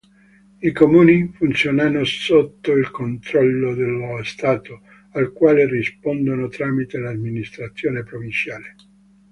[0.63, 4.81] I comuni funzionano sotto il controllo dello Stato,
[5.11, 8.75] al quale rispondono tramite l'amministrazione provinciale.